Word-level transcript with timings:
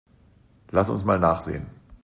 Lass 0.71 0.89
uns 0.89 1.05
mal 1.05 1.19
nachsehen. 1.19 1.67